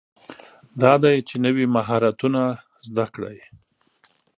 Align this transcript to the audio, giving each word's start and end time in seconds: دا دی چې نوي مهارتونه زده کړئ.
دا 0.81 0.93
دی 1.03 1.15
چې 1.27 1.35
نوي 1.45 1.65
مهارتونه 1.75 2.41
زده 2.87 3.05
کړئ. 3.13 3.37